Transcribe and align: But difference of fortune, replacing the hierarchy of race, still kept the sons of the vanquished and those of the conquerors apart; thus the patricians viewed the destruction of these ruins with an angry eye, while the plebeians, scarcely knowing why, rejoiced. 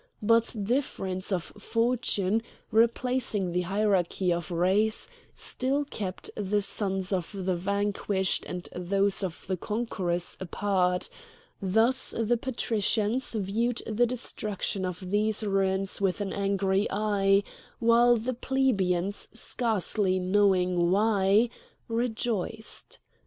But 0.23 0.55
difference 0.63 1.31
of 1.31 1.43
fortune, 1.59 2.41
replacing 2.71 3.51
the 3.51 3.61
hierarchy 3.61 4.33
of 4.33 4.49
race, 4.49 5.07
still 5.35 5.85
kept 5.85 6.31
the 6.35 6.63
sons 6.63 7.13
of 7.13 7.31
the 7.31 7.55
vanquished 7.55 8.43
and 8.47 8.67
those 8.75 9.21
of 9.21 9.45
the 9.45 9.57
conquerors 9.57 10.37
apart; 10.39 11.07
thus 11.61 12.15
the 12.17 12.35
patricians 12.35 13.33
viewed 13.33 13.83
the 13.85 14.07
destruction 14.07 14.85
of 14.85 15.11
these 15.11 15.43
ruins 15.43 16.01
with 16.01 16.19
an 16.19 16.33
angry 16.33 16.87
eye, 16.89 17.43
while 17.77 18.15
the 18.17 18.33
plebeians, 18.33 19.29
scarcely 19.33 20.17
knowing 20.17 20.89
why, 20.89 21.47
rejoiced. 21.87 22.97